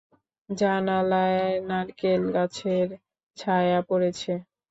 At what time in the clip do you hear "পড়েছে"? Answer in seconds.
3.89-4.31